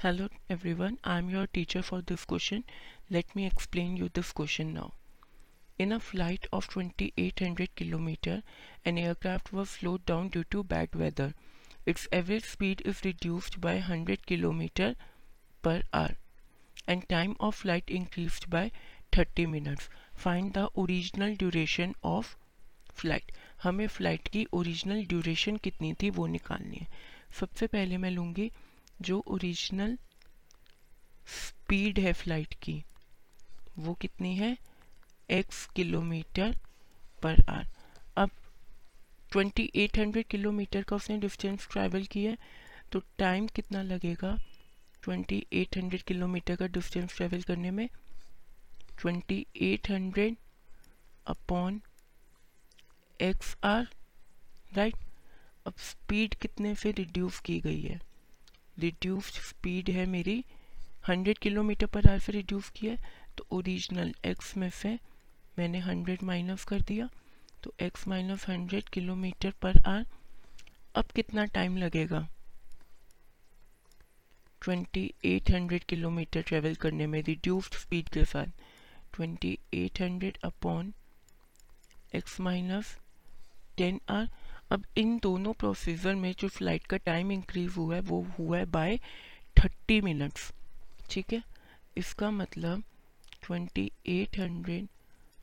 [0.00, 2.64] Hello everyone, I am your teacher for this question.
[3.08, 4.92] Let me explain you this question now.
[5.78, 8.42] In a flight of 2800 km,
[8.84, 11.32] an aircraft was slowed down due to bad weather.
[11.86, 14.96] Its average speed is reduced by 100 km
[15.62, 16.14] per hour
[16.86, 18.70] and time of flight increased by
[19.12, 19.88] 30 minutes.
[20.14, 22.36] Find the original duration of
[22.92, 23.32] flight.
[23.62, 26.88] हमें flight की original duration कितनी थी वो निकालनी है
[27.40, 28.50] सबसे पहले मैं लूँगी
[29.02, 29.98] जो ओरिजिनल
[31.26, 32.84] स्पीड है फ़्लाइट की,
[33.78, 34.56] वो कितनी है?
[35.30, 36.56] एक्स किलोमीटर
[37.22, 37.66] पर आर
[38.16, 38.30] अब
[39.32, 42.38] 2800 किलोमीटर का उसने डिस्टेंस ट्रैवल किया है
[42.92, 44.36] तो टाइम कितना लगेगा?
[45.02, 47.88] 2800 किलोमीटर का डिस्टेंस ट्रैवल करने में
[49.04, 50.34] 2800
[51.26, 51.80] अपॉन
[53.20, 53.88] एक्स आर
[54.72, 54.96] राइट
[55.66, 58.00] अब स्पीड कितने से रिड्यूस की गई है?
[58.78, 60.44] रिड्यूस्ड स्पीड है मेरी।
[61.10, 62.98] 100 किलोमीटर पर आर से रिड्यूस किया है।
[63.38, 64.98] तो ओरिजिनल एक्स में से
[65.58, 67.08] मैंने 100 माइनस कर दिया।
[67.62, 70.06] तो एक्स माइनस हंड्रेड किलोमीटर पर आर।
[70.94, 72.28] अब कितना टाइम लगेगा?
[74.62, 78.46] 2800 किलोमीटर ट्रेवल करने में रिड्यूस्ड स्पीड के साथ।
[79.14, 80.92] 2800 upon
[82.14, 82.98] X minus
[83.76, 84.28] ten R
[84.70, 88.64] अब इन दोनों प्रोसीजर में जो फ़्लाइट का टाइम इंक्रीज हुआ है, वो हुआ है
[88.66, 88.98] बाय
[89.56, 90.50] थर्टी मिनट्स
[91.10, 91.42] ठीक है?
[91.96, 92.82] इसका मतलब
[93.42, 94.88] twenty eight hundred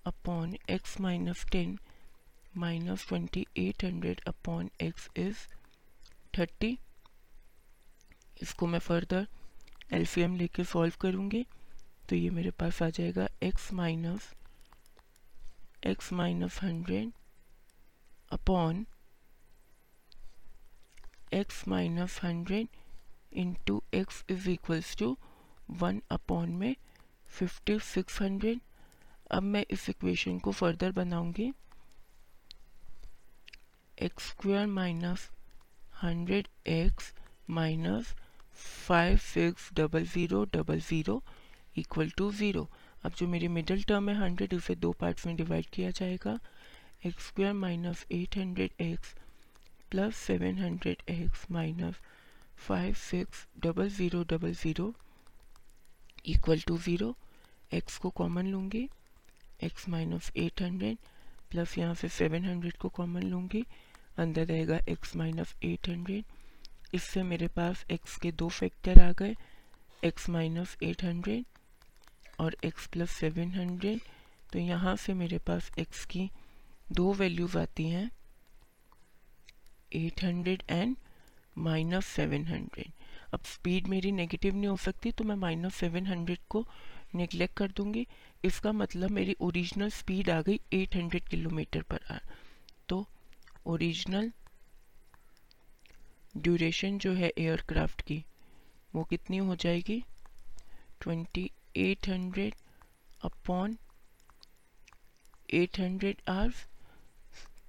[0.05, 1.77] upon X minus ten
[2.57, 5.47] minus twenty eight hundred upon X is
[6.37, 6.77] thirty
[8.41, 9.27] इसको मैं फर्दर
[9.93, 11.45] एलसीएम लेके सॉल्व करूँगी।
[12.09, 14.33] तो ये मेरे पास आ जाएगा X minus
[15.87, 17.11] X minus hundred
[18.31, 18.85] upon
[21.33, 22.67] X minus hundred
[23.43, 25.17] into X is equals to
[25.81, 26.75] one upon में
[27.27, 28.59] फिफ्टी सिक्स हंड्रेड
[29.31, 31.51] अब मैं इस इक्वेशन को फर्दर बनाऊँगी।
[33.97, 35.29] X square minus
[36.01, 37.13] hundred X
[37.49, 38.13] minus
[38.87, 41.21] five six double zero double zero
[41.77, 42.67] equal to zero
[43.05, 46.37] अब जो मेरी middle term है हंड्रेड उसे दो पार्ट्स में डिवाइड किया जाएगा।
[47.05, 49.15] X square minus eight hundred X
[49.93, 51.95] plus seven hundred X minus
[52.67, 54.93] five six double zero double zero
[56.27, 57.15] equal to zero
[57.73, 58.87] X को कॉमन लूँगी
[59.63, 60.97] X minus eight hundred
[61.51, 63.63] plus यहाँ से सेवन हंड्रेड को common लूँगी,
[64.17, 69.35] अंदर रहेगा एक्स माइनस एट हंड्रेड इससे मेरे पास एक्स के दो फैक्टर आ गए
[70.03, 71.45] एक्स माइनस एट हंड्रेड
[72.39, 73.99] और एक्स प्लस सेवन हंड्रेड
[74.53, 76.29] तो यहाँ से मेरे पास एक्स की
[76.91, 78.09] दो वैल्यूज़ आती हैं।
[79.95, 80.95] Eight hundred and
[81.57, 82.91] minus seven hundred
[83.33, 86.65] अब स्पीड मेरी नेगेटिव नहीं हो सकती तो मैं माइनस सेवन हंड्रेड को
[87.15, 88.05] निगलेक्ट कर दूँगी।
[88.45, 92.21] इसका मतलब मेरी ओरिजिनल स्पीड आ गई 800 किलोमीटर पर आर
[92.89, 93.05] तो
[93.65, 94.31] ओरिजिनल
[96.37, 98.23] ड्यूरेशन जो है एयरक्राफ्ट की,
[98.95, 100.03] वो कितनी हो जाएगी?
[101.03, 102.51] 2800
[103.25, 103.77] अपॉन
[105.53, 106.65] 800 आवर्स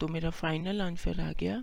[0.00, 1.62] तो मेरा फाइनल आंसर आ गया